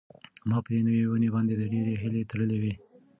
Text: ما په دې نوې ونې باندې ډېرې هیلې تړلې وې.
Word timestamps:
ما 0.49 0.57
په 0.63 0.69
دې 0.73 0.79
نوې 0.87 1.03
ونې 1.09 1.29
باندې 1.35 1.53
ډېرې 1.73 1.93
هیلې 2.01 2.27
تړلې 2.31 2.57
وې. 2.61 2.73